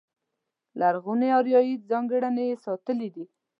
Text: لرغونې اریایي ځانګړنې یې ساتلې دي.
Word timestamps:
لرغونې 0.79 1.27
اریایي 1.37 1.73
ځانګړنې 1.89 2.43
یې 2.49 2.55
ساتلې 2.65 3.09
دي. 3.15 3.25